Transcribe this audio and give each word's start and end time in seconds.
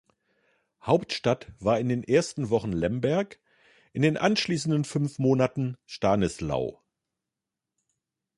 Hauptstadt 0.81 1.51
war 1.59 1.79
in 1.79 1.87
den 1.87 2.03
ersten 2.03 2.49
Wochen 2.49 2.71
Lemberg, 2.71 3.39
in 3.93 4.01
den 4.01 4.17
anschließenden 4.17 4.83
fünf 4.83 5.19
Monaten 5.19 5.77
Stanislau. 5.85 6.81